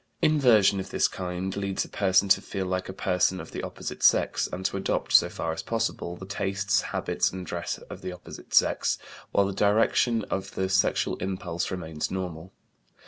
[0.23, 4.01] Inversion of this kind leads a person to feel like a person of the opposite
[4.01, 8.11] sex, and to adopt, so far as possible, the tastes, habits, and dress of the
[8.11, 8.97] opposite sex,
[9.31, 12.51] while the direction of the sexual impulse remains normal.